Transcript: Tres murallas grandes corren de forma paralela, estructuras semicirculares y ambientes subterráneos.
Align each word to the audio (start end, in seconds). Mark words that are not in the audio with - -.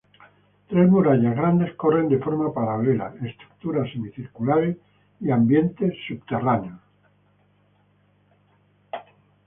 Tres 0.71 0.87
murallas 0.93 1.35
grandes 1.39 1.75
corren 1.83 2.07
de 2.13 2.17
forma 2.23 2.47
paralela, 2.55 3.11
estructuras 3.29 3.91
semicirculares 3.93 4.75
y 5.19 5.29
ambientes 5.29 5.93
subterráneos. 6.07 6.79